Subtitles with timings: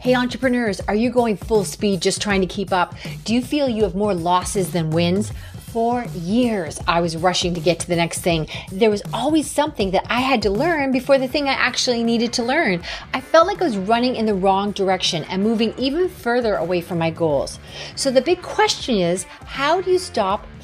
[0.00, 2.94] Hey, entrepreneurs, are you going full speed just trying to keep up?
[3.24, 5.30] Do you feel you have more losses than wins?
[5.72, 8.48] For years, I was rushing to get to the next thing.
[8.72, 12.32] There was always something that I had to learn before the thing I actually needed
[12.32, 12.82] to learn.
[13.12, 16.80] I felt like I was running in the wrong direction and moving even further away
[16.80, 17.58] from my goals.
[17.94, 20.46] So the big question is how do you stop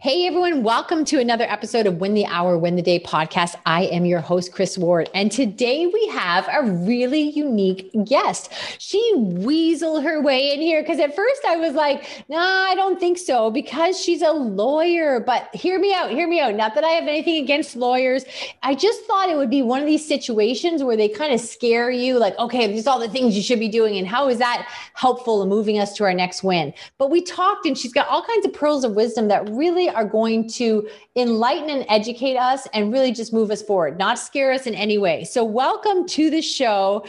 [0.00, 3.56] Hey everyone, welcome to another episode of Win the Hour, Win the Day podcast.
[3.66, 8.52] I am your host, Kris Ward, and today we have a really unique guest.
[8.78, 13.00] She weaseled her way in here because at first I was like, nah, I don't
[13.00, 15.18] think so because she's a lawyer.
[15.18, 16.54] But hear me out, hear me out.
[16.54, 18.24] Not that I have anything against lawyers.
[18.62, 21.90] I just thought it would be one of these situations where they kind of scare
[21.90, 23.98] you, like, okay, these are all the things you should be doing.
[23.98, 26.72] And how is that helpful in moving us to our next win?
[26.98, 30.04] But we talked, and she's got all kinds of pearls of wisdom that really are
[30.04, 34.66] going to enlighten and educate us and really just move us forward, not scare us
[34.66, 35.24] in any way.
[35.24, 37.04] So, welcome to the show.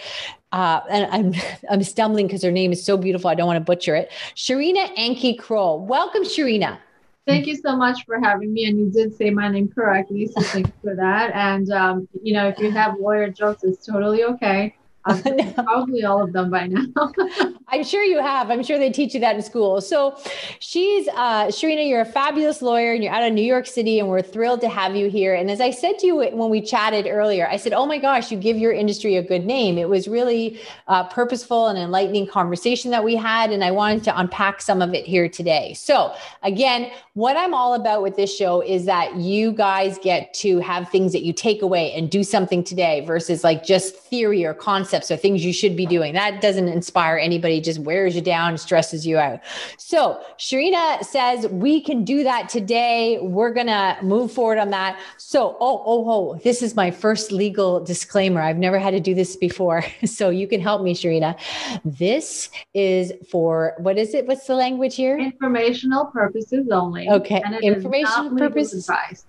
[0.51, 3.29] Uh, and I'm I'm stumbling because her name is so beautiful.
[3.29, 4.11] I don't want to butcher it.
[4.35, 5.85] Sharina Ankhi Kroll.
[5.85, 6.79] Welcome, Sharina.
[7.27, 8.65] Thank you so much for having me.
[8.65, 11.31] And you did say my name correctly, so thank you for that.
[11.35, 14.75] And um, you know, if you have lawyer jokes, it's totally okay.
[15.55, 16.85] Probably all of them by now.
[17.67, 18.49] I'm sure you have.
[18.49, 19.81] I'm sure they teach you that in school.
[19.81, 20.17] So
[20.59, 24.09] she's uh Sharina, you're a fabulous lawyer and you're out of New York City and
[24.09, 25.35] we're thrilled to have you here.
[25.35, 28.31] And as I said to you when we chatted earlier, I said, "Oh my gosh,
[28.31, 32.91] you give your industry a good name." It was really uh, purposeful and enlightening conversation
[32.91, 35.73] that we had and I wanted to unpack some of it here today.
[35.73, 40.59] So, again, what I'm all about with this show is that you guys get to
[40.59, 44.53] have things that you take away and do something today versus like just theory or
[44.99, 46.13] concepts or things you should be doing.
[46.13, 49.39] That doesn't inspire anybody, just wears you down, stresses you out.
[49.77, 53.19] So, Sharina says we can do that today.
[53.21, 54.99] We're to move forward on that.
[55.17, 58.41] So, oh, oh, oh, this is my first legal disclaimer.
[58.41, 59.83] I've never had to do this before.
[60.19, 61.37] So, you can help me, Sharina.
[61.85, 64.25] This is for what is it?
[64.27, 65.17] What's the language here?
[65.19, 67.07] Informational purposes only.
[67.07, 67.41] Okay.
[67.61, 68.89] Informational purposes.
[68.89, 69.25] Advice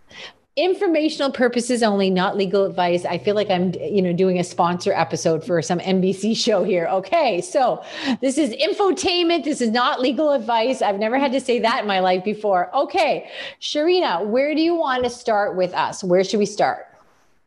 [0.64, 3.04] informational purposes only not legal advice.
[3.04, 6.86] I feel like i'm you know doing a sponsor episode for some nbc show here.
[6.86, 7.82] Okay so
[8.20, 9.44] this is infotainment.
[9.44, 10.82] This is not legal advice.
[10.82, 12.74] I've never had to say that in my life before.
[12.74, 16.04] Okay sharina where do you want to start with us?
[16.04, 16.89] Where should we start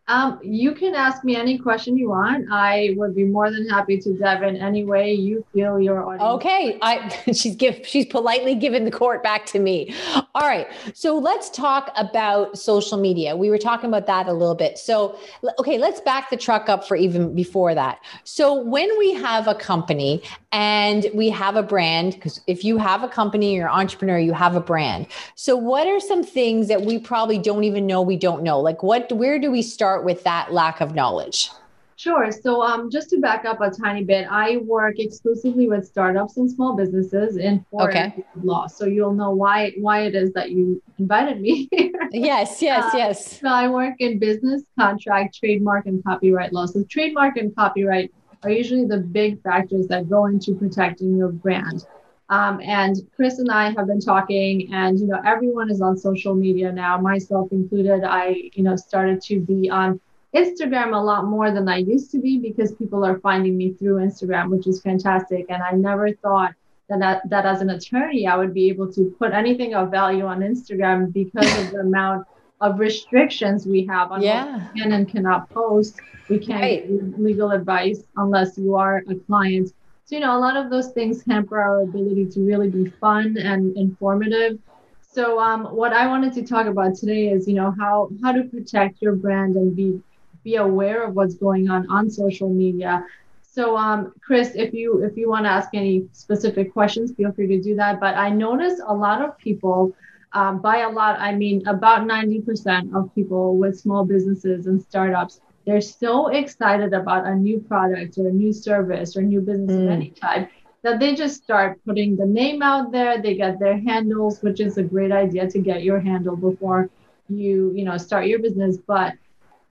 [0.08, 2.46] um, you can ask me any question you want.
[2.52, 6.22] I would be more than happy to dive in any way you feel your audience.
[6.22, 9.96] Okay, I she's give she's politely given the court back to me.
[10.36, 13.38] All right, so let's talk about social media.
[13.38, 14.78] We were talking about that a little bit.
[14.78, 15.18] So
[15.58, 18.00] okay, let's back the truck up for even before that.
[18.26, 20.22] So when we have a company
[20.52, 24.34] and we have a brand, because if you have a company, you're an entrepreneur, you
[24.34, 25.08] have a brand.
[25.36, 28.60] So what are some things that we probably don't even know we don't know?
[28.60, 29.10] Like what?
[29.14, 29.93] Where do we start?
[29.94, 31.52] Start with that lack of knowledge?
[31.96, 32.32] Sure.
[32.32, 36.50] So, um, just to back up a tiny bit, I work exclusively with startups and
[36.50, 38.26] small businesses in okay.
[38.42, 38.66] law.
[38.66, 41.70] So you'll know why why it is that you invited me.
[42.12, 43.40] yes, yes, uh, yes.
[43.40, 46.66] So I work in business, contract, trademark, and copyright law.
[46.66, 48.12] So trademark and copyright
[48.44, 51.86] are usually the big factors that go into protecting your brand.
[52.30, 56.34] Um, and Kris and I have been talking, and you know, everyone is on social
[56.34, 58.04] media now, myself included.
[58.04, 60.00] I, you know, started to be on
[60.34, 63.98] Instagram a lot more than I used to be because people are finding me through
[63.98, 65.46] Instagram, which is fantastic.
[65.50, 66.56] And I never thought
[66.90, 70.40] that, that, as an attorney, I would be able to put anything of value on
[70.40, 72.28] Instagram because of the amount
[72.62, 74.46] of restrictions we have on yeah.
[74.46, 76.00] what we can and cannot post.
[76.30, 76.88] We can't right.
[76.88, 79.74] give legal advice unless you are a client
[80.14, 83.76] you know, a lot of those things hamper our ability to really be fun and
[83.78, 84.60] informative.
[85.02, 88.44] So, um, what I wanted to talk about today is, you know, how how to
[88.44, 90.02] protect your brand and be
[90.44, 93.04] be aware of what's going on on social media.
[93.42, 97.48] So, um, Kris, if you if you want to ask any specific questions, feel free
[97.48, 98.00] to do that.
[98.00, 99.94] But I notice a lot of people,
[100.34, 104.82] um, by a lot, I mean about ninety percent of people with small businesses and
[104.82, 109.42] startups they're so excited about a new product or a new service or a new
[109.42, 109.86] business mm.
[109.86, 110.50] of any type
[110.84, 113.22] that they just start putting the name out there.
[113.22, 116.90] They get their handles which is a great idea to get your handle before
[117.30, 118.78] you you know start your business.
[118.78, 119.14] But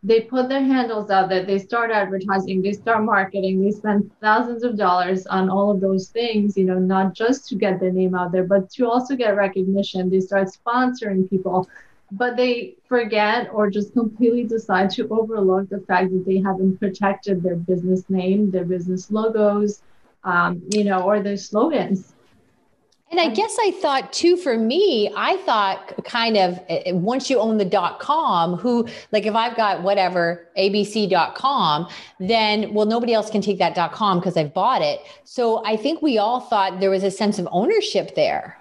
[0.02, 1.44] they put their handles out there.
[1.44, 2.60] They start advertising.
[2.60, 3.62] They start marketing.
[3.62, 7.56] They spend thousands of dollars on all of those things you know not just to
[7.56, 10.08] get their name out there but to also get recognition.
[10.08, 11.68] They start sponsoring people
[12.12, 17.42] but they forget or just completely decide to overlook the fact that they haven't protected
[17.42, 19.82] their business name, their business logos,
[20.24, 22.12] um, you know, or their slogans.
[23.10, 27.28] And I guess I thought too, for me, I thought kind of eh, eh, once
[27.28, 31.88] you own the dot com, who like if I've got whatever abc.com,
[32.20, 35.00] then well, nobody else can take that dot com because I've bought it.
[35.24, 38.58] So I think we all thought there was a sense of ownership there.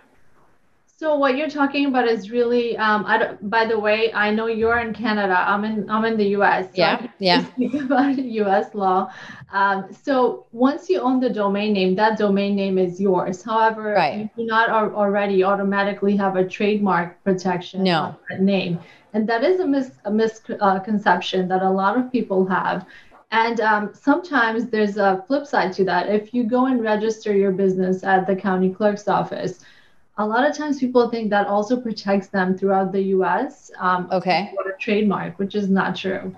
[1.01, 4.77] So what you're talking about is really, um, I by the way, I know you're
[4.77, 5.35] in Canada.
[5.47, 6.65] I'm in I'm in the U.S.
[6.65, 7.43] So yeah, yeah.
[7.45, 8.75] Speak about U.S.
[8.75, 9.11] law.
[9.51, 13.41] Um, so once you own the domain name, that domain name is yours.
[13.41, 14.19] However, right.
[14.19, 18.15] you do not already automatically have a trademark protection no.
[18.29, 18.77] that name,
[19.13, 22.85] and that is a, mis- a misconception that a lot of people have.
[23.31, 26.13] And um, sometimes there's a flip side to that.
[26.13, 29.61] If you go and register your business at the county clerk's office
[30.17, 33.71] a lot of times people think that also protects them throughout the US.
[33.79, 34.53] Um, okay.
[34.65, 36.35] a trademark, which is not true.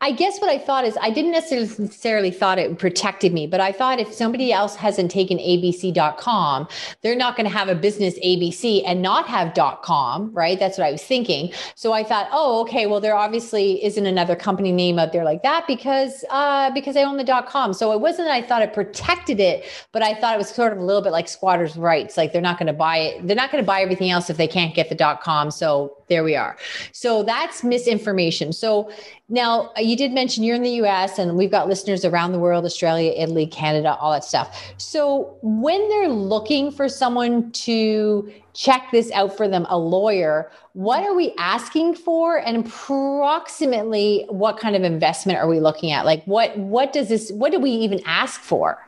[0.00, 3.72] I guess what I thought is I didn't necessarily thought it protected me, but I
[3.72, 6.68] thought if somebody else hasn't taken abc.com,
[7.02, 10.58] they're not going to have a business ABC and not have .com, right?
[10.58, 11.52] That's what I was thinking.
[11.74, 15.42] So I thought, oh, okay, well there obviously isn't another company name out there like
[15.42, 17.72] that because uh, because I own the .com.
[17.72, 20.72] So it wasn't that I thought it protected it, but I thought it was sort
[20.72, 22.16] of a little bit like squatters' rights.
[22.16, 23.26] Like they're not going to buy it.
[23.26, 25.50] They're not going to buy everything else if they can't get the .com.
[25.50, 26.56] So there we are.
[26.92, 28.52] So that's misinformation.
[28.52, 28.90] So
[29.28, 32.38] now uh, you did mention you're in the US and we've got listeners around the
[32.38, 34.72] world, Australia, Italy, Canada, all that stuff.
[34.78, 41.04] So when they're looking for someone to check this out for them, a lawyer, what
[41.04, 46.04] are we asking for and approximately what kind of investment are we looking at?
[46.04, 48.78] Like what what does this what do we even ask for?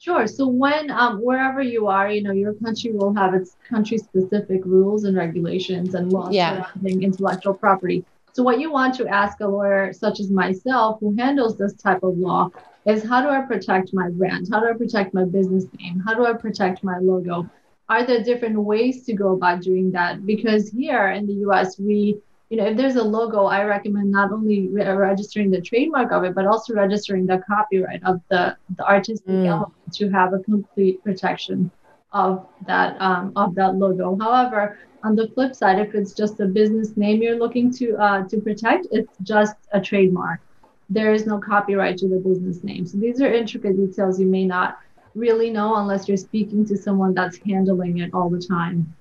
[0.00, 0.26] Sure.
[0.26, 5.04] So when um, wherever you are, you know, your country will have its country-specific rules
[5.04, 6.64] and regulations and laws yeah.
[6.64, 8.06] surrounding intellectual property.
[8.32, 12.02] So what you want to ask a lawyer such as myself, who handles this type
[12.02, 12.48] of law,
[12.86, 14.48] is how do I protect my brand?
[14.50, 16.00] How do I protect my business name?
[16.00, 17.50] How do I protect my logo?
[17.90, 20.24] Are there different ways to go about doing that?
[20.24, 24.32] Because here in the U.S., we you know, if there's a logo, I recommend not
[24.32, 28.84] only re- registering the trademark of it, but also registering the copyright of the, the
[28.84, 29.46] artistic mm.
[29.46, 31.70] element to have a complete protection
[32.12, 34.18] of that um, of that logo.
[34.20, 38.28] However, on the flip side, if it's just a business name you're looking to uh,
[38.28, 40.40] to protect, it's just a trademark.
[40.88, 42.84] There is no copyright to the business name.
[42.84, 44.78] So these are intricate details you may not
[45.14, 48.92] really know unless you're speaking to someone that's handling it all the time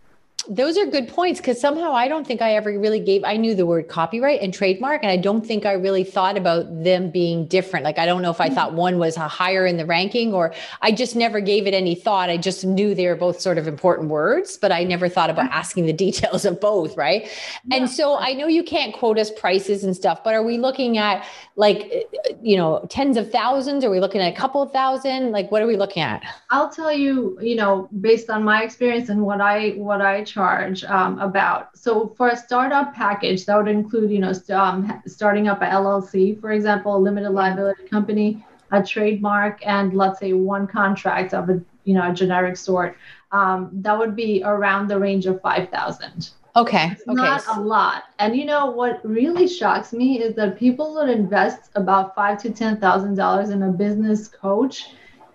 [0.50, 3.54] those are good points because somehow I don't think I ever really gave, I knew
[3.54, 7.46] the word copyright and trademark, and I don't think I really thought about them being
[7.46, 7.84] different.
[7.84, 8.56] Like, I don't know if I mm-hmm.
[8.56, 11.94] thought one was uh, higher in the ranking or I just never gave it any
[11.94, 12.32] thought.
[12.32, 15.52] I just knew they were both sort of important words, but I never thought about
[15.52, 16.98] asking the details of both.
[16.98, 17.30] Right.
[17.66, 17.78] Yeah.
[17.78, 20.98] And so I know you can't quote us prices and stuff, but are we looking
[20.98, 21.26] at
[21.58, 23.84] like, uh, uh, you know, tens of thousands?
[23.84, 25.32] Are we looking at a couple of thousand?
[25.32, 26.24] Like, what are we looking at?
[26.50, 30.86] I'll tell you, you know, based on my experience and what I, what I charge
[30.86, 31.78] um, about.
[31.78, 36.40] So for a startup package, that would include, you know, um, starting up a LLC,
[36.40, 41.62] for example, a limited liability company, a trademark, and let's say one contract of a,
[41.84, 42.96] you know, a generic sort.
[43.34, 46.30] Um, that would be around the range of 5,000.
[46.56, 46.88] Okay.
[46.92, 47.14] It's okay.
[47.16, 48.04] Not a lot.
[48.20, 52.50] And you know what really shocks me is that people would invest about five to
[52.50, 54.88] ten thousand dollars in a business coach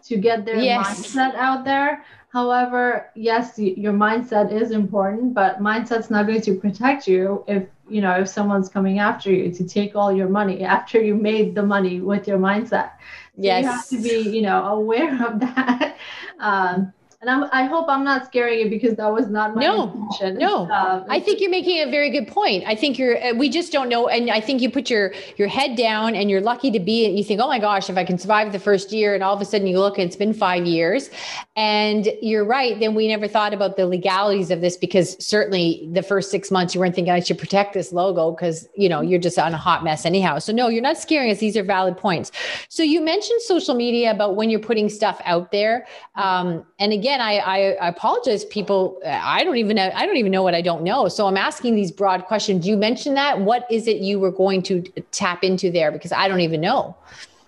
[0.09, 0.83] to get their yes.
[0.85, 2.05] mindset out there.
[2.35, 8.01] However, yes, your mindset is important, but mindset's not going to protect you if you
[8.01, 11.63] know if someone's coming after you to take all your money after you made the
[11.63, 12.91] money with your mindset.
[13.37, 15.97] So yes, you have to be you know aware of that.
[16.41, 16.93] Um,
[17.27, 20.37] and I'm, i hope I'm not scaring you because that was not my no, intention.
[20.37, 22.65] No, uh, I think you're making a very good point.
[22.67, 23.23] I think you're.
[23.23, 26.31] Uh, we just don't know, and I think you put your your head down, and
[26.31, 27.09] you're lucky to be.
[27.09, 29.41] You think, oh my gosh, if I can survive the first year, and all of
[29.41, 31.09] a sudden you look, and it's been five years,
[31.57, 32.79] and you're right.
[32.79, 36.75] Then we never thought about the legalities of this because certainly the first six months
[36.75, 39.59] you weren't thinking I should protect this logo because you know you're just on a
[39.59, 40.39] hot mess anyhow.
[40.41, 41.39] So no, you're not scaring us.
[41.39, 42.33] These are valid points.
[42.69, 47.14] So you mentioned social media about when you're putting stuff out there, um, and again
[47.15, 49.01] again, I, I, I apologize, people.
[49.05, 49.91] I don't even know.
[49.95, 51.09] I don't even know what I don't know.
[51.09, 52.67] So I'm asking these broad questions.
[52.67, 53.41] You mentioned that.
[53.41, 55.93] What is it you were going to tap into there?
[55.93, 56.97] Because I don't even know.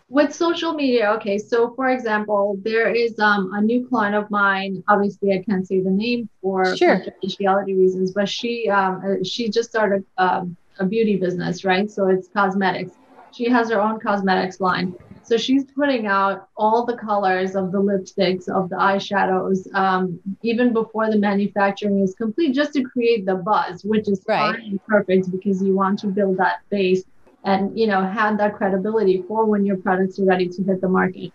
[0.09, 1.37] With social media, okay.
[1.37, 4.85] So for example, there is um, a new client of mine.
[4.89, 7.01] Obviously, I can't say the name for sure.
[7.01, 11.91] confidentiality reasons, but she um, uh, she just started um, a beauty business, right?
[11.91, 12.93] So it's cosmetics.
[13.33, 14.95] She has her own cosmetics line
[15.27, 20.73] So she's putting out all the colors of the lipsticks, of the eyeshadows, um, even
[20.73, 24.55] before the manufacturing is complete, just to create the buzz, which is right.
[24.55, 27.03] fine and perfect because you want to build that base
[27.43, 30.89] and you know have that credibility for when your products are ready to hit the
[30.89, 31.33] market.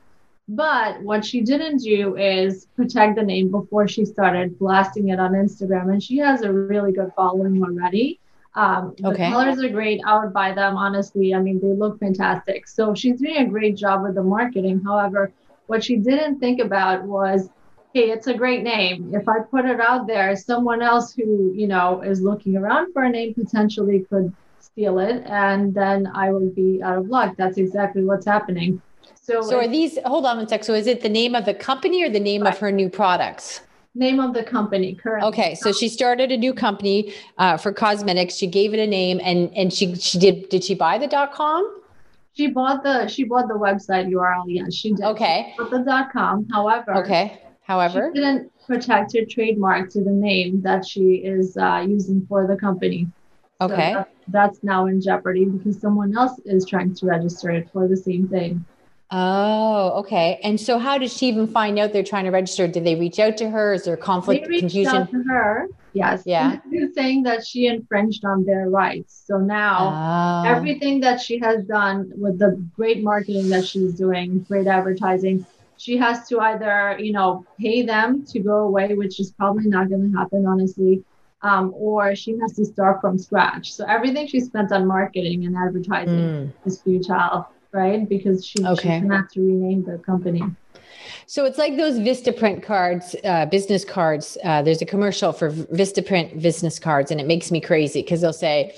[0.47, 5.33] But what she didn't do is protect the name before she started blasting it on
[5.33, 8.20] Instagram, and she has a really good following already.
[8.53, 9.29] Um, the okay.
[9.29, 10.01] colors are great.
[10.05, 11.33] I would buy them, honestly.
[11.33, 12.67] I mean, they look fantastic.
[12.67, 14.81] So she's doing a great job with the marketing.
[14.83, 15.31] However,
[15.67, 17.49] what she didn't think about was,
[17.93, 19.11] hey, it's a great name.
[19.13, 23.03] If I put it out there, someone else who, you know, is looking around for
[23.03, 27.35] a name potentially could steal it, and then I will be out of luck.
[27.37, 28.81] That's exactly what's happening.
[29.15, 30.63] So, so are these, hold on one sec.
[30.63, 32.53] So is it the name of the company or the name right.
[32.53, 33.61] of her new products?
[33.95, 35.27] Name of the company currently.
[35.29, 38.35] Okay, so she started a new company uh, for cosmetics.
[38.35, 41.33] She gave it a name, and and she she did did she buy the dot
[41.33, 41.81] com?
[42.33, 44.45] She bought the she bought the website URL.
[44.47, 45.05] Yes, she did.
[45.05, 45.53] Okay.
[45.57, 46.47] She the dot com.
[46.49, 46.95] However.
[46.97, 47.41] Okay.
[47.63, 48.11] However.
[48.13, 52.55] She didn't protect her trademark to the name that she is uh, using for the
[52.55, 53.07] company.
[53.59, 53.91] Okay.
[53.93, 57.87] So that, that's now in jeopardy because someone else is trying to register it for
[57.87, 58.65] the same thing.
[59.13, 60.39] Oh, okay.
[60.41, 62.65] And so, how did she even find out they're trying to register?
[62.65, 63.73] Did they reach out to her?
[63.73, 64.95] Is there conflict, they reached confusion?
[64.95, 66.23] Out to her, yes.
[66.25, 66.59] Yeah.
[66.95, 69.21] saying that she infringed on their rights.
[69.27, 70.49] So now, oh.
[70.49, 75.97] everything that she has done with the great marketing that she's doing, great advertising, she
[75.97, 80.09] has to either, you know, pay them to go away, which is probably not going
[80.09, 81.03] to happen, honestly,
[81.41, 83.73] um, or she has to start from scratch.
[83.73, 86.51] So everything she spent on marketing and advertising mm.
[86.65, 88.07] is futile right?
[88.07, 88.99] Because she, okay.
[88.99, 90.43] she's going to rename the company.
[91.25, 94.37] So it's like those Vistaprint cards, uh, business cards.
[94.43, 98.33] Uh, there's a commercial for Vistaprint business cards, and it makes me crazy because they'll
[98.33, 98.75] say,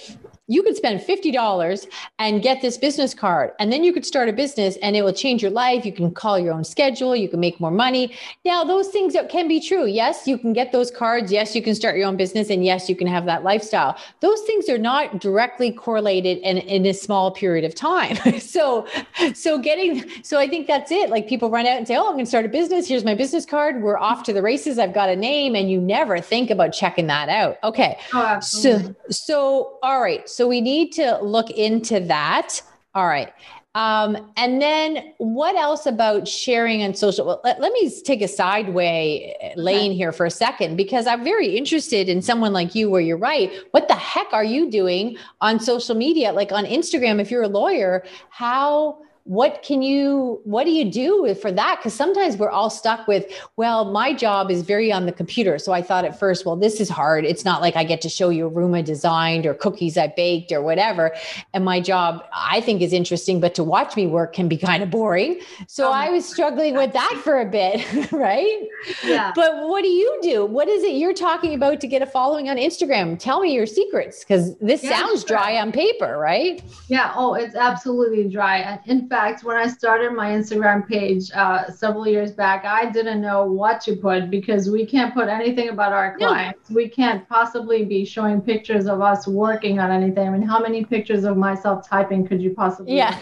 [0.47, 1.87] you could spend $50
[2.19, 5.13] and get this business card and then you could start a business and it will
[5.13, 5.85] change your life.
[5.85, 7.15] You can call your own schedule.
[7.15, 8.13] You can make more money.
[8.43, 11.31] Now those things can be true yes you can get those cards.
[11.31, 13.97] Yes you can start your own business and yes you can have that lifestyle.
[14.19, 18.17] Those things are not directly correlated in, in a small period of time.
[18.43, 18.85] So
[19.33, 21.09] so getting so i think that's it.
[21.09, 22.87] Like people run out and say oh i'm going to start a business.
[22.87, 23.81] Here's my business card.
[23.81, 24.77] We're off to the races.
[24.77, 25.55] I've got a name.
[25.55, 27.57] And you never think about checking that out.
[27.63, 27.97] Okay.
[28.13, 32.61] Oh, so so all right so we need to look into that.
[32.95, 33.31] All right.
[33.75, 37.25] Um, and then what else about sharing on social?
[37.25, 41.57] Well, let, let me take a sideway lane here for a second because I'm very
[41.57, 43.51] interested in someone like you where you're right.
[43.71, 46.31] What the heck are you doing on social media?
[46.31, 51.33] Like on Instagram, if you're a lawyer, how what can you what do you do
[51.35, 51.77] for that?
[51.79, 53.25] Because sometimes we're all stuck with
[53.55, 55.57] well my job is very on the computer.
[55.57, 57.23] So i thought at first well this is hard.
[57.23, 60.07] It's not like i get to show you a room i designed or cookies i
[60.07, 61.15] baked or whatever.
[61.53, 64.83] And my job i think is interesting but to watch me work can be kind
[64.83, 65.39] of boring.
[65.67, 68.67] So um, i was struggling with that for a bit right?
[69.05, 69.31] Yeah.
[69.35, 70.45] But what do you do?
[70.45, 73.17] What is it you're talking about to get a following on instagram?
[73.17, 75.37] Tell me your secrets because this yeah, sounds sure.
[75.37, 76.61] dry on paper right?
[76.89, 77.13] Yeah.
[77.15, 78.81] Oh it's absolutely dry.
[78.85, 83.45] In fact, when I started my Instagram page uh, several years back, I didn't know
[83.45, 86.71] what to put because we can't put anything about our clients.
[86.71, 86.75] No.
[86.75, 90.27] We can't possibly be showing pictures of us working on anything.
[90.27, 92.97] I mean, how many pictures of myself typing could you possibly?
[92.97, 93.15] Yeah.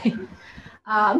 [0.85, 1.17] Um,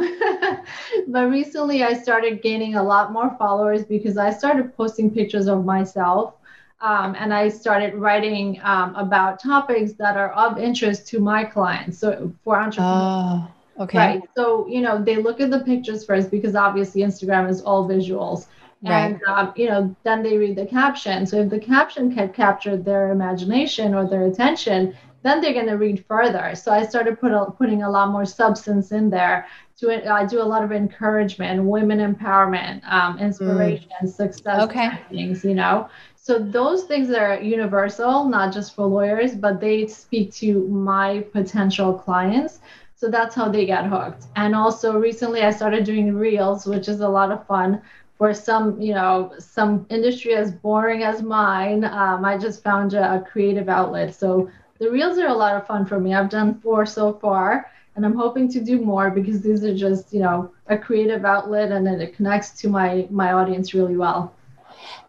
[1.10, 5.66] but recently, I started gaining a lot more followers because I started posting pictures of
[5.66, 6.36] myself.
[6.80, 12.00] Um, and I started writing um, about topics that are of interest to my clients.
[12.00, 13.48] So for entrepreneurs.
[13.48, 13.51] Oh
[13.82, 13.98] Okay.
[13.98, 14.22] Right.
[14.36, 18.48] So, you know, they look at the pictures first because obviously Instagram is all visuals.
[18.84, 19.06] Right.
[19.06, 21.26] And, um, you know, then they read the caption.
[21.26, 25.78] So if the caption can capture their imagination or their attention, then they're going to
[25.78, 26.56] read further.
[26.56, 29.48] So I started put a, putting a lot more substance in there.
[29.78, 34.08] To I do a lot of encouragement, women empowerment, um, inspiration, mm.
[34.08, 35.00] success okay.
[35.10, 35.44] things.
[35.44, 40.68] You know, so those things are universal, not just for lawyers, but they speak to
[40.68, 42.60] my potential clients.
[43.01, 44.25] So that's how they get hooked.
[44.36, 47.81] And also recently I started doing reels, which is a lot of fun
[48.20, 51.84] for some, you know, some industry as boring as mine.
[51.84, 54.13] Um, I just found a, a creative outlet.
[54.13, 56.13] So the reels are a lot of fun for me.
[56.13, 60.13] I've done four so far and I'm hoping to do more because these are just,
[60.13, 64.31] you know, a creative outlet and it connects to my my audience really well.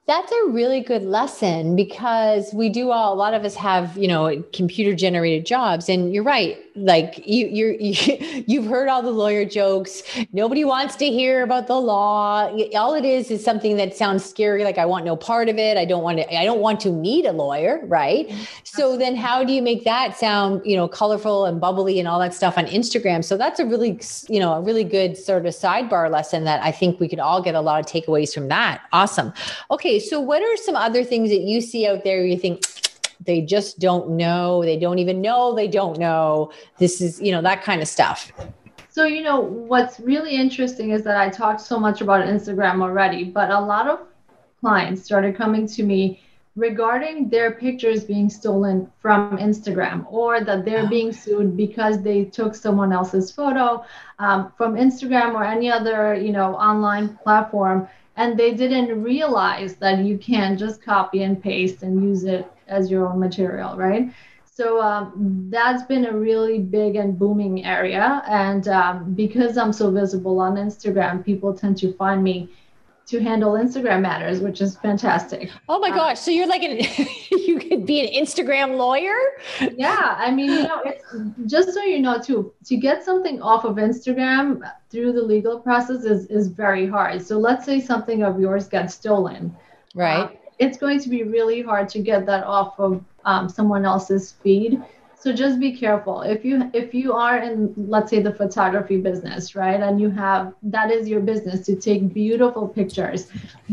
[0.06, 4.08] That's a really good lesson because we do all, a lot of us have, you
[4.08, 5.88] know, computer generated jobs.
[5.88, 7.76] And you're right like you you,
[8.46, 10.02] you've heard all the lawyer jokes.
[10.32, 12.50] Nobody wants to hear about the law.
[12.74, 15.76] All it is is something that sounds scary like i want no part of it.
[15.76, 18.28] I don't want to i don't want to need a lawyer right?
[18.28, 18.42] Mm-hmm.
[18.64, 22.18] so then how do you make that sound you know colorful and bubbly and all
[22.20, 23.24] that stuff on instagram?
[23.24, 26.70] So that's a really you know a really good sort of sidebar lesson that i
[26.70, 28.82] think we could all get a lot of takeaways from that.
[28.92, 29.32] Awesome.
[29.70, 32.62] Okay so what are some other things that you see out there you think
[33.24, 34.62] they just don't know.
[34.62, 36.52] They don't even know they don't know.
[36.78, 38.32] This is you know that kind of stuff.
[38.88, 43.24] So you know what's really interesting is that i talked so much about instagram already
[43.24, 44.00] but a lot of
[44.60, 46.20] clients started coming to me
[46.56, 52.54] regarding their pictures being stolen from instagram or that they're being sued because they took
[52.54, 53.82] someone else's photo
[54.18, 60.04] um, from instagram or any other you know online platform and they didn't realize that
[60.04, 64.12] you can just copy and paste and use it as your own material, right?
[64.44, 68.22] So um, that's been a really big and booming area.
[68.28, 72.50] And um, because I'm so visible on Instagram, people tend to find me
[73.06, 75.50] to handle Instagram matters, which is fantastic.
[75.68, 76.18] Oh my gosh.
[76.20, 76.78] So you're like an,
[77.30, 79.16] you could be an Instagram lawyer?
[79.76, 80.14] Yeah.
[80.18, 81.04] I mean, you know, it's
[81.46, 86.04] just so you know too, to get something off of Instagram through the legal process
[86.04, 87.22] is, is very hard.
[87.22, 89.54] So let's say something of yours gets stolen.
[89.94, 90.22] Right.
[90.22, 94.32] Um, it's going to be really hard to get that off of um, someone else's
[94.42, 94.80] feed
[95.22, 96.22] so just be careful.
[96.22, 100.52] If you if you are in let's say the photography business right and you have
[100.64, 103.28] that is your business to take beautiful pictures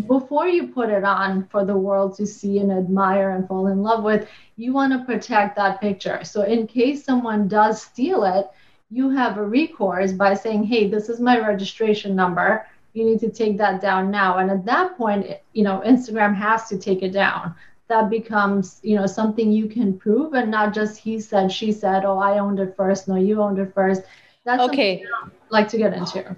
[0.08, 3.82] before you put it on for the world to see and admire and fall in
[3.82, 6.24] love with you want to protect that picture.
[6.24, 8.46] So in case someone does steal it
[8.92, 12.68] you have a recourse by saying hey this is my registration number.
[12.94, 14.38] You need to take that down now.
[14.38, 17.56] And at that point you know instagram has to take it down
[17.90, 22.06] that becomes you know something you can prove and not just he said she said
[22.06, 23.08] oh i owned it first.
[23.08, 24.04] No you owned it first.
[24.46, 25.04] That's okay.
[25.50, 26.36] Like to get into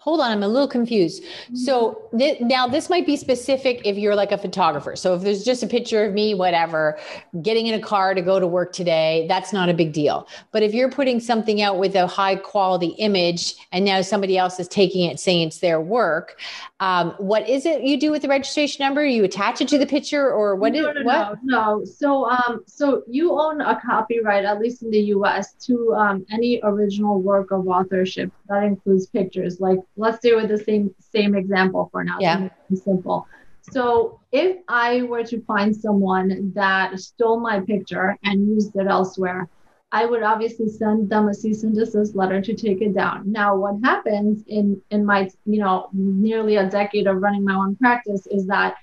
[0.00, 1.22] hold on i'm a little confused.
[1.54, 4.96] So th- now this might be specific if you're like a photographer.
[4.96, 6.98] So if there's just a picture of me whatever
[7.42, 10.26] getting in a car to go to work today that's not a big deal.
[10.52, 14.58] But if you're putting something out with a high quality image and now somebody else
[14.58, 16.40] is taking it saying it's their work
[16.80, 19.04] um, what is it you do with the registration number?
[19.04, 21.38] You attach it to the picture or what no, is no, what?
[21.44, 21.84] no, no.
[21.84, 26.58] So um so you own a copyright at least in the us to um, any
[26.62, 31.88] original work of authorship that includes pictures like let's stay with the same same example
[31.90, 32.18] for now.
[32.20, 32.48] Yeah.
[32.74, 33.26] Simple.
[33.62, 39.48] So if I were to find someone that stole my picture and used it elsewhere,
[39.92, 43.30] I would obviously send them a cease and desist letter to take it down.
[43.30, 47.76] Now, what happens in in my you know nearly a decade of running my own
[47.76, 48.76] practice is that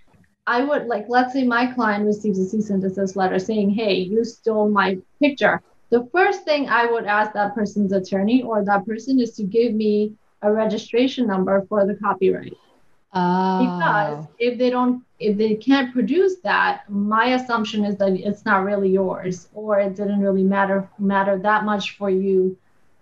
[0.46, 3.96] I would like let's say my client receives a cease and desist letter saying, "Hey,
[3.96, 8.86] you stole my picture." The first thing I would ask that person's attorney or that
[8.86, 12.54] person is to give me a registration number for the copyright.
[13.14, 13.60] Oh.
[13.64, 18.66] Because if they don't, if they can't produce that, my assumption is that it's not
[18.66, 22.58] really yours, or it didn't really matter matter that much for you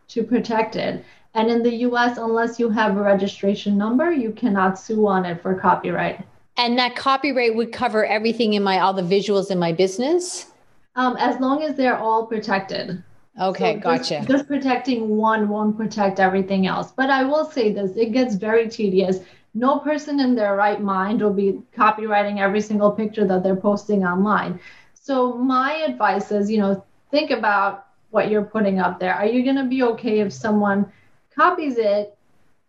[0.10, 1.04] to protect it.
[1.34, 5.41] And in the U.S., unless you have a registration number, you cannot sue on it
[5.41, 6.24] for copyright.
[6.56, 10.52] And that copyright would cover everything in my all the visuals in my business.
[10.96, 13.04] Um, as long as they're all protected.
[13.40, 14.18] Okay, so gotcha.
[14.20, 16.92] Just, just, protecting one won't protect everything else.
[16.92, 19.20] But I will say this it gets very tedious.
[19.54, 24.06] No person in their right mind will be copywriting every single picture that they're posting
[24.06, 24.60] online.
[24.94, 29.14] So, my advice is, you know, think about what you're putting up there.
[29.14, 30.90] Are you going to be okay if someone
[31.36, 32.18] copies it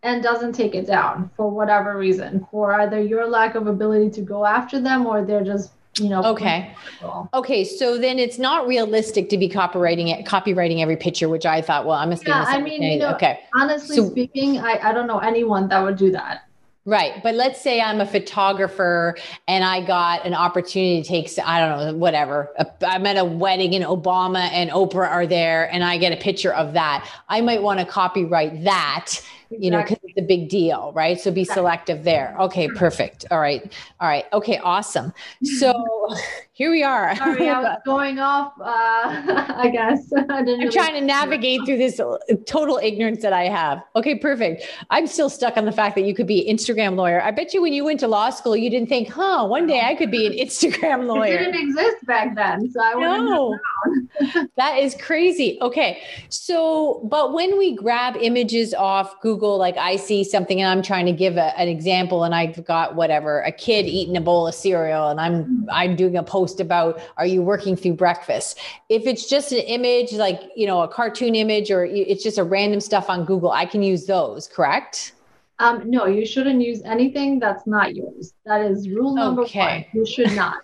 [0.03, 4.21] and doesn't take it down for whatever reason, for either your lack of ability to
[4.21, 6.73] go after them or they're just you know okay
[7.33, 11.61] okay so then it's not realistic to be copywriting it copywriting every picture which i
[11.61, 14.93] thought well i must yeah, i mean you know, okay honestly so, speaking I, I
[14.93, 16.47] don't know anyone that would do that
[16.87, 17.21] Right.
[17.21, 21.85] But let's say I'm a photographer and I got an opportunity to take, I don't
[21.85, 22.49] know, whatever.
[22.81, 26.53] I'm at a wedding and Obama and Oprah are there and I get a picture
[26.53, 27.05] of that.
[27.27, 29.15] I might want to copyright that.
[29.49, 31.19] You know, because it's a big deal, right?
[31.19, 32.35] So be selective there.
[32.39, 33.25] Okay, perfect.
[33.31, 33.71] All right.
[33.99, 34.25] All right.
[34.33, 35.13] Okay, awesome.
[35.57, 35.73] So
[36.53, 37.15] here we are.
[37.17, 40.11] Sorry, I was going off, uh, I guess.
[40.29, 41.99] I am really trying to navigate through this
[42.45, 43.83] total ignorance that I have.
[43.95, 44.63] Okay, perfect.
[44.89, 47.21] I'm still stuck on the fact that you could be an Instagram lawyer.
[47.21, 49.81] I bet you when you went to law school, you didn't think, huh, one day
[49.81, 51.35] I could be an Instagram lawyer.
[51.35, 52.69] It didn't exist back then.
[52.71, 53.61] So I wouldn't
[54.57, 55.57] that is crazy.
[55.61, 56.01] Okay.
[56.29, 61.05] So, but when we grab images off Google, like I see something and I'm trying
[61.05, 64.55] to give a, an example and I've got whatever, a kid eating a bowl of
[64.55, 68.59] cereal and I'm, I'm doing a post post about are you working through breakfast.
[68.89, 72.43] If it's just an image, like, you know, a cartoon image or it's just a
[72.43, 75.13] random stuff on Google, I can use those, correct?
[75.59, 78.33] Um, no, you shouldn't use anything that's not yours.
[78.45, 79.87] That is rule number okay.
[79.91, 80.01] one.
[80.01, 80.61] You should not.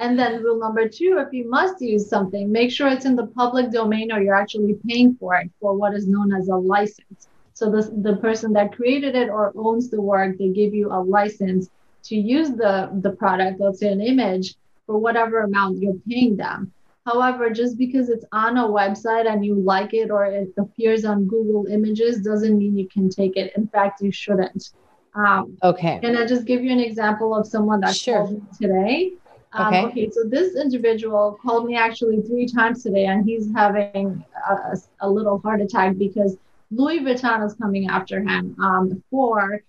[0.00, 3.28] and then rule number two, if you must use something, make sure it's in the
[3.28, 7.28] public domain or you're actually paying for it for what is known as a license.
[7.62, 11.00] So the, the person that created it or owns the work, they give you a
[11.00, 11.70] license
[12.06, 16.72] to use the, the product, let's say an image, for whatever amount you're paying them.
[17.06, 21.26] However, just because it's on a website and you like it or it appears on
[21.26, 23.52] Google Images doesn't mean you can take it.
[23.56, 24.70] In fact, you shouldn't.
[25.14, 26.00] Um, okay.
[26.02, 28.24] Can I just give you an example of someone that sure.
[28.24, 29.12] called me today?
[29.52, 29.84] Um, okay.
[29.84, 30.10] okay.
[30.10, 35.38] So this individual called me actually three times today, and he's having a, a little
[35.38, 36.36] heart attack because
[36.74, 39.62] Louis Vuitton is coming after him um, for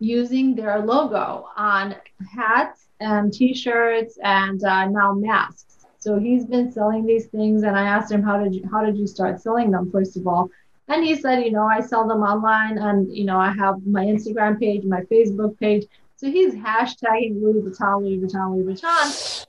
[0.00, 1.96] using their logo on
[2.34, 5.86] hats and T-shirts and uh, now masks.
[5.98, 8.98] So he's been selling these things, and I asked him how did you how did
[8.98, 10.50] you start selling them first of all,
[10.88, 14.04] and he said, you know, I sell them online, and you know, I have my
[14.04, 15.86] Instagram page, my Facebook page.
[16.16, 19.46] So he's hashtagging Louis Vuitton, Louis Vuitton, Louis Vuitton.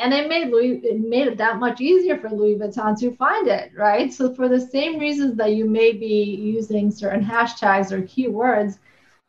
[0.00, 3.48] And it made Louis it made it that much easier for Louis Vuitton to find
[3.48, 4.12] it, right?
[4.12, 8.78] So for the same reasons that you may be using certain hashtags or keywords,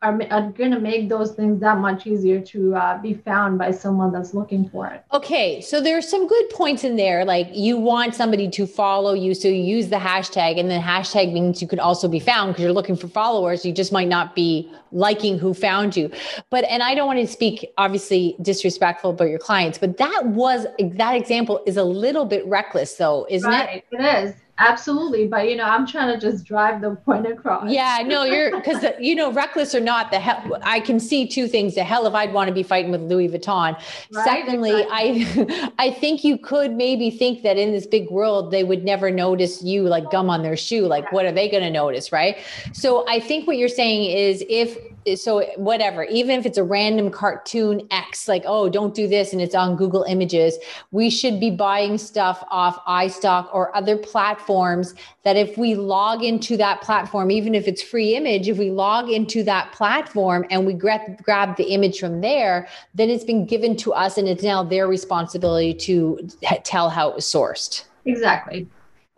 [0.02, 3.70] are, are going to make those things that much easier to uh, be found by
[3.70, 5.04] someone that's looking for it.
[5.12, 7.24] Okay, so there's some good points in there.
[7.24, 11.32] Like you want somebody to follow you, so you use the hashtag, and then hashtag
[11.32, 13.64] means you could also be found because you're looking for followers.
[13.64, 16.10] You just might not be liking who found you.
[16.48, 20.66] But and I don't want to speak obviously disrespectful about your clients, but that was
[20.78, 23.96] that example is a little bit reckless, though, isn't right, it?
[23.98, 24.34] It is.
[24.60, 27.70] Absolutely, but you know, I'm trying to just drive the point across.
[27.70, 31.48] Yeah, no, you're because you know, reckless or not, the hell I can see two
[31.48, 31.74] things.
[31.74, 33.74] The hell if I'd want to be fighting with Louis Vuitton.
[34.12, 35.46] Right, Secondly, exactly.
[35.78, 39.10] I I think you could maybe think that in this big world they would never
[39.10, 40.86] notice you like gum on their shoe.
[40.86, 41.10] Like, yeah.
[41.12, 42.36] what are they going to notice, right?
[42.74, 44.76] So I think what you're saying is if
[45.16, 49.40] so whatever even if it's a random cartoon x like oh don't do this and
[49.40, 50.58] it's on google images
[50.90, 56.56] we should be buying stuff off istock or other platforms that if we log into
[56.56, 60.72] that platform even if it's free image if we log into that platform and we
[60.72, 64.62] grab, grab the image from there then it's been given to us and it's now
[64.62, 66.18] their responsibility to
[66.64, 67.84] tell how it was sourced.
[68.04, 68.68] Exactly.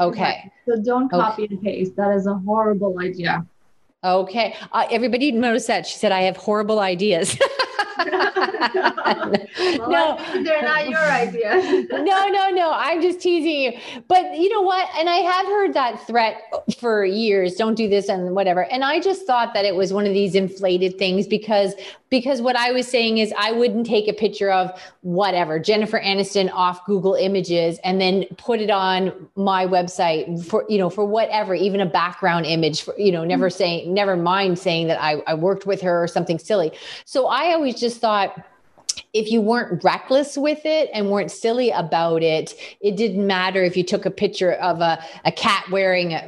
[0.01, 0.51] Okay.
[0.67, 1.55] So don't copy okay.
[1.55, 1.97] and paste.
[1.97, 3.47] That is a horrible idea
[4.05, 4.57] Okay.
[4.73, 5.87] Uh, everybody notice that.
[5.87, 7.39] She said, I have horrible ideas.
[9.79, 11.87] well, no, they're not your ideas.
[11.91, 12.73] no, no, no.
[12.75, 14.03] I'm just teasing you.
[14.09, 14.89] But you know what?
[14.99, 16.43] And I have heard that threat
[16.79, 17.55] for years.
[17.55, 18.65] Don't do this and whatever.
[18.65, 21.75] And I just thought that it was one of these inflated things because
[22.13, 26.53] because what I was saying is I wouldn't take a picture of whatever Jennifer Aniston
[26.53, 31.55] off Google Images and then put it on my website for you know for whatever,
[31.55, 33.57] even a background image for you know never mm-hmm.
[33.57, 36.73] saying never mind saying that I, I worked with her or something silly.
[37.07, 38.47] So I always just thought
[39.13, 43.77] if you weren't reckless with it and weren't silly about it, it didn't matter if
[43.77, 46.23] you took a picture of a, a cat wearing a,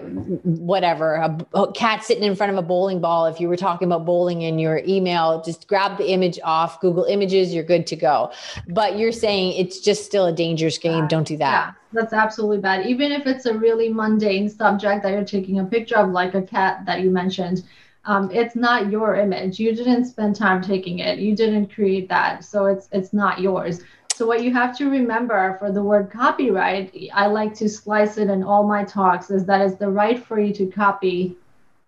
[0.44, 3.26] whatever, a, a, cat sitting in front of a bowling ball.
[3.26, 7.04] If you were talking about bowling in your email, just grab the image off Google
[7.04, 8.30] Images, you're good to go.
[8.68, 11.08] But you're saying it's just still a dangerous game.
[11.08, 11.50] Don't do that.
[11.50, 12.86] Yeah, that's absolutely bad.
[12.86, 16.42] Even if it's a really mundane subject that you're taking a picture of, like a
[16.42, 17.64] cat that you mentioned
[18.06, 19.58] um, it's not your image.
[19.58, 21.18] You didn't spend time taking it.
[21.18, 22.44] You didn't create that.
[22.44, 23.80] So it's it's not yours.
[24.14, 28.30] So what you have to remember for the word copyright i like to slice it
[28.30, 31.36] in all my talks is that it's the right for you to copy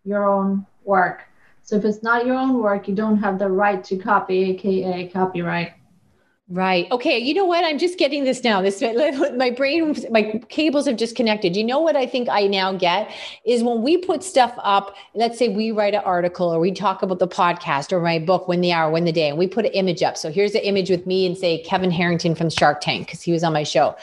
[0.05, 1.23] your own work.
[1.63, 5.07] So if it's not your own work you don't have the right to copy aka
[5.07, 5.75] copyright
[6.49, 6.89] Right.
[6.93, 7.19] Okay.
[7.19, 7.65] You know what?
[7.65, 8.63] I'm just getting this now.
[8.63, 8.81] This
[9.37, 11.57] my brain, my cables have just connected.
[11.57, 13.13] You know what I think I now get
[13.45, 14.95] is when we put stuff up.
[15.15, 18.47] Let's say we write an article or we talk about the podcast or my book,
[18.47, 20.17] Win the Hour, Win the Day, and we put an image up.
[20.17, 23.33] So here's the image with me and say Kevin Harrington from Shark Tank because he
[23.33, 23.97] was on my show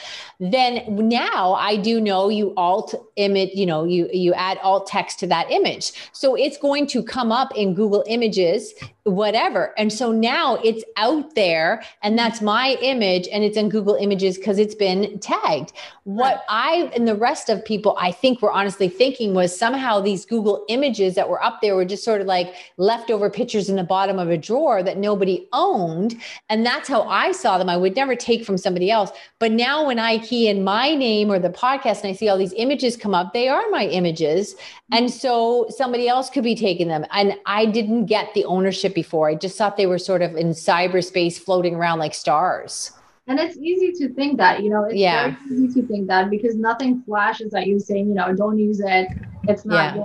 [0.52, 5.20] then now I do know you alt image, you know, you you add alt text
[5.20, 5.94] to that image.
[6.12, 8.74] So it's going to come up in Google Images,
[9.04, 9.74] whatever.
[9.78, 14.38] And so now it's out there and that's my image and it's in Google Images
[14.38, 15.74] because it's been tagged.
[16.06, 20.26] What I and the rest of people I think were honestly thinking was somehow these
[20.26, 23.84] Google Images that were up there were just sort of like leftover pictures in the
[23.84, 26.22] bottom of a drawer that nobody owned.
[26.48, 27.70] And that's how I saw them.
[27.70, 29.12] I would never take from somebody else.
[29.40, 32.38] But now when I key in my name or the podcast and I see all
[32.38, 34.54] these images come up, they are my images.
[34.54, 34.96] Mm-hmm.
[34.96, 37.06] And so somebody else could be taking them.
[37.12, 39.30] And I didn't get the ownership before.
[39.30, 42.92] I just thought they were sort of in cyberspace floating around like stars.
[43.28, 45.36] and it's easy to think that, you know, it's yeah.
[45.48, 48.82] very easy to think that because nothing flashes at you saying, you know, don't use
[48.82, 49.08] it.
[49.48, 50.02] It's not yeah.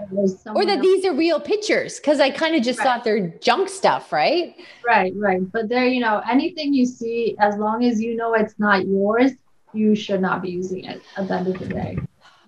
[0.55, 0.83] Or that else.
[0.83, 2.01] these are real pictures.
[2.01, 2.85] Cause I kind of just right.
[2.85, 4.55] thought they're junk stuff, right?
[4.87, 5.41] Right, right.
[5.53, 9.33] But there, you know, anything you see, as long as you know it's not yours,
[9.73, 11.99] you should not be using it at the end of the day.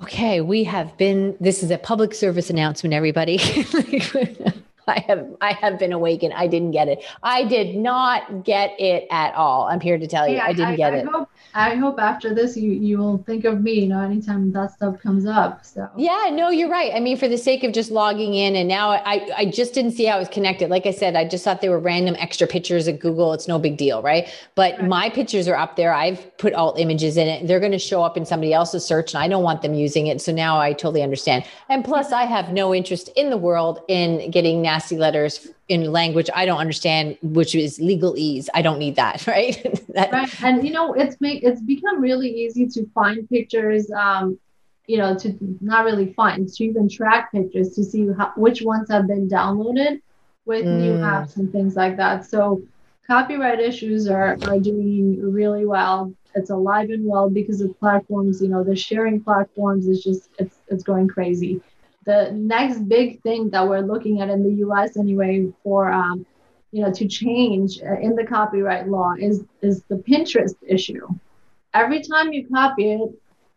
[0.02, 3.38] Okay, we have been, this is a public service announcement, everybody.
[4.88, 6.34] I have I have been awakened.
[6.34, 7.04] I didn't get it.
[7.22, 9.66] I did not get it at all.
[9.66, 11.06] I'm here to tell you, I didn't I, get I it.
[11.06, 14.72] Hope, I hope after this you you will think of me, you know, anytime that
[14.72, 15.64] stuff comes up.
[15.64, 16.92] So yeah, no, you're right.
[16.94, 19.92] I mean, for the sake of just logging in, and now I I just didn't
[19.92, 20.70] see how it was connected.
[20.70, 23.32] Like I said, I just thought they were random extra pictures at Google.
[23.32, 24.28] It's no big deal, right?
[24.54, 24.88] But right.
[24.88, 25.92] my pictures are up there.
[25.92, 27.46] I've put alt images in it.
[27.46, 30.06] They're going to show up in somebody else's search, and I don't want them using
[30.06, 30.20] it.
[30.20, 31.44] So now I totally understand.
[31.68, 36.28] And plus, I have no interest in the world in getting nasty letters in language
[36.34, 38.48] I don't understand, which is legalese.
[38.54, 39.62] I don't need that, right?
[39.94, 40.42] that, right.
[40.42, 43.90] And you know, it's make it's become really easy to find pictures.
[43.90, 44.38] Um,
[44.86, 48.90] you know, to not really find to even track pictures to see how, which ones
[48.90, 50.00] have been downloaded
[50.46, 50.80] with mm.
[50.80, 52.24] new apps and things like that.
[52.24, 52.62] So
[53.06, 56.12] copyright issues are are doing really well.
[56.34, 58.42] It's alive and well because of platforms.
[58.42, 61.60] You know, the sharing platforms is just it's it's going crazy
[62.04, 66.26] the next big thing that we're looking at in the US anyway for um,
[66.72, 71.06] you know to change uh, in the copyright law is is the Pinterest issue.
[71.74, 73.10] Every time you copy it,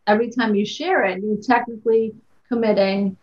[0.07, 2.13] every time you share it, you're technically
[2.47, 3.17] committing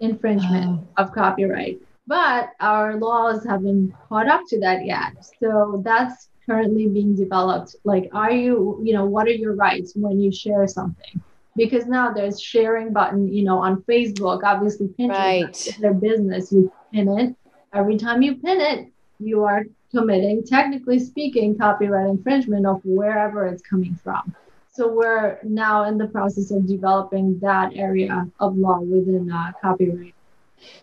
[0.00, 1.02] infringement oh.
[1.02, 1.80] of copyright.
[2.06, 5.12] But our laws haven't caught up to that yet.
[5.38, 7.76] So that's currently being developed.
[7.84, 11.22] Like, are you, you know, what are your rights when you share something?
[11.56, 15.78] Because now there's sharing button, you know, on Facebook, obviously Pinterest, right.
[15.80, 17.36] their business, you pin it.
[17.74, 23.62] Every time you pin it, you are committing, technically speaking, copyright infringement of wherever it's
[23.62, 24.34] coming from.
[24.72, 30.14] So we're now in the process of developing that area of law within uh, copyright.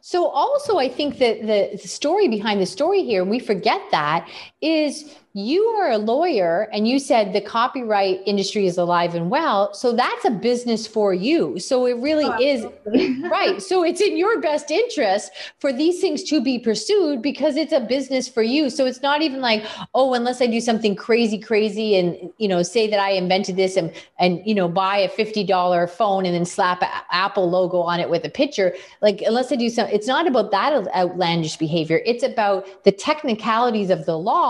[0.02, 4.30] So also, I think that the story behind the story here, we forget that,
[4.62, 9.72] is you are a lawyer and you said the copyright industry is alive and well
[9.76, 11.60] so that's a business for you.
[11.60, 12.66] So it really oh, is
[13.32, 13.62] right.
[13.62, 17.80] So it's in your best interest for these things to be pursued because it's a
[17.80, 18.70] business for you.
[18.72, 22.64] So it's not even like oh unless i do something crazy crazy and you know
[22.64, 26.46] say that i invented this and and you know buy a $50 phone and then
[26.46, 28.76] slap an apple logo on it with a picture.
[29.02, 32.02] Like unless i do something it's not about that outlandish behavior.
[32.06, 34.49] It's about the technicalities of the law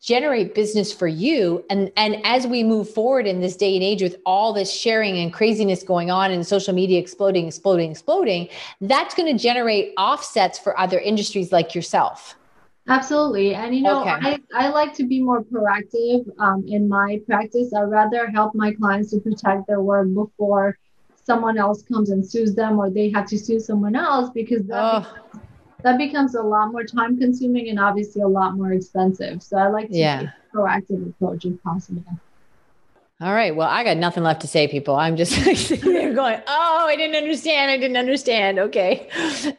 [0.00, 1.64] generate business for you.
[1.70, 5.18] And and as we move forward in this day and age with all this sharing
[5.18, 8.48] and craziness going on and social media exploding exploding exploding
[8.80, 12.36] that's going to generate offsets for other industries like yourself.
[12.88, 13.54] Absolutely.
[13.54, 14.10] And you know okay.
[14.10, 17.72] I, I like to be more proactive um, in my practice.
[17.72, 20.76] I rather help my clients to protect their work before
[21.24, 25.06] someone else comes and sues them or they have to sue someone else because that
[25.82, 29.42] that becomes a lot more time consuming and obviously a lot more expensive.
[29.42, 30.20] So I like to yeah.
[30.20, 32.04] take a proactive approach if possible.
[33.22, 33.54] All right.
[33.54, 34.96] Well, I got nothing left to say, people.
[34.96, 35.32] I'm just
[35.66, 37.70] sitting there going, oh, I didn't understand.
[37.70, 38.58] I didn't understand.
[38.58, 39.08] Okay.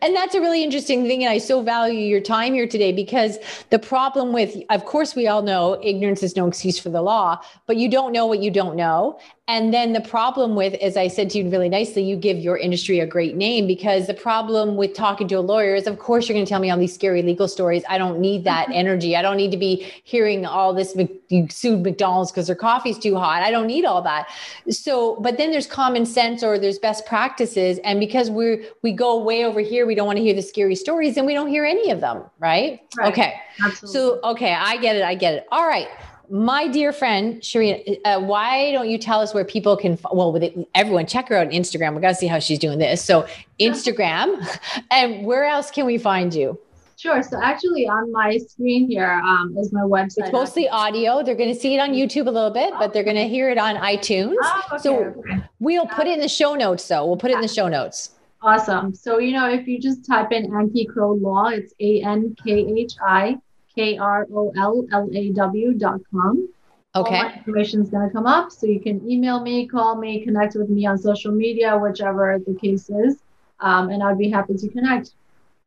[0.02, 1.24] And that's a really interesting thing.
[1.24, 3.38] And I so value your time here today because
[3.70, 7.40] the problem with, of course, we all know ignorance is no excuse for the law,
[7.68, 9.20] but you don't know what you don't know.
[9.48, 12.58] And then the problem with, as I said to you really nicely, you give your
[12.58, 16.30] industry a great name because the problem with talking to a lawyer is, of course,
[16.30, 17.84] you're going to tell me all these scary legal stories.
[17.90, 18.78] I don't need that mm-hmm.
[18.78, 19.16] energy.
[19.16, 20.96] I don't need to be hearing all this.
[21.30, 23.42] You sued McDonald's because their coffee's too hot.
[23.42, 24.30] I don't need all that.
[24.70, 29.22] So, but then there's common sense or there's best practices, and because we we go
[29.22, 31.66] way over here, we don't want to hear the scary stories, and we don't hear
[31.66, 32.80] any of them, right?
[32.98, 33.12] right.
[33.12, 33.34] Okay.
[33.66, 34.00] Absolutely.
[34.00, 35.04] So, okay, I get it.
[35.04, 35.48] I get it.
[35.52, 35.90] All right
[36.32, 40.00] my dear friend Sharina, uh, why don't you tell us where people can?
[40.12, 41.94] Well, with it, everyone, check her out on Instagram.
[41.94, 43.04] We got to see how she's doing this.
[43.04, 43.28] So
[43.60, 44.48] Instagram,
[44.92, 46.60] and where else can we find you?
[46.96, 47.22] Sure.
[47.24, 50.20] So actually, on my screen here um, is my website.
[50.20, 51.24] It's mostly audio.
[51.24, 53.50] They're going to see it on YouTube a little bit, but they're going to hear
[53.50, 54.36] it on iTunes.
[54.42, 55.44] Oh, okay, so okay.
[55.60, 57.06] we'll put it in the show notes, though.
[57.06, 58.12] We'll put it in the show notes.
[58.44, 58.94] Awesome.
[58.94, 62.74] So you know, if you just type in Ankhi Kroll Law, it's A N K
[62.78, 63.38] H I
[63.76, 66.48] K R O L L A W dot com.
[66.94, 67.18] Okay.
[67.18, 68.52] All my information is going to come up.
[68.52, 72.54] So you can email me, call me, connect with me on social media, whichever the
[72.56, 73.18] case is.
[73.62, 75.12] Um, and I'd be happy to connect.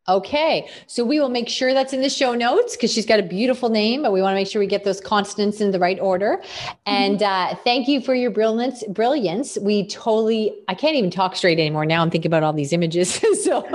[0.06, 0.68] Okay.
[0.86, 3.70] So we will make sure that's in the show notes because she's got a beautiful
[3.70, 6.42] name, but we want to make sure we get those consonants in the right order.
[6.84, 8.84] And uh, thank you for your brilliance.
[8.88, 9.56] Brilliance.
[9.62, 11.86] We totally, I can't even talk straight anymore.
[11.86, 13.14] Now I'm thinking about all these images.
[13.44, 13.66] so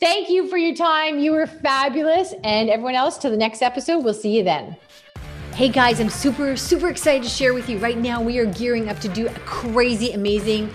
[0.00, 1.18] Thank you for your time.
[1.18, 2.32] You were fabulous.
[2.44, 4.76] And everyone else, to the next episode, we'll see you then.
[5.54, 8.22] Hey guys, I'm super, super excited to share with you right now.
[8.22, 10.70] We are gearing up to do a crazy, amazing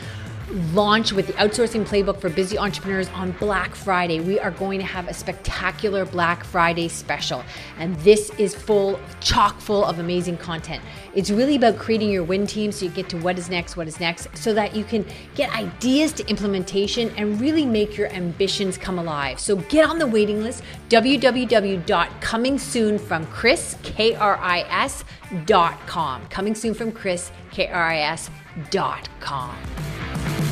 [0.73, 4.19] launch with the outsourcing playbook for busy entrepreneurs on Black Friday.
[4.19, 7.43] We are going to have a spectacular Black Friday special,
[7.77, 10.81] and this is full, chock full of amazing content.
[11.15, 13.87] It's really about creating your win team so you get to what is next, what
[13.87, 18.77] is next, so that you can get ideas to implementation and really make your ambitions
[18.77, 19.39] come alive.
[19.39, 25.05] So get on the waiting list www.comingsoonfromkris, K R I S,
[25.45, 26.25] dot com.
[26.27, 28.29] Coming soon from Kris, K R I S,
[28.69, 30.42] dot com.